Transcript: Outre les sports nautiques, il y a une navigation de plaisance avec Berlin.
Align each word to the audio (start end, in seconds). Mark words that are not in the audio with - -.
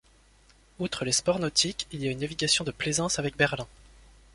Outre 0.79 1.05
les 1.05 1.11
sports 1.11 1.37
nautiques, 1.37 1.85
il 1.91 2.01
y 2.03 2.07
a 2.07 2.11
une 2.11 2.21
navigation 2.21 2.63
de 2.63 2.71
plaisance 2.71 3.19
avec 3.19 3.37
Berlin. 3.37 3.67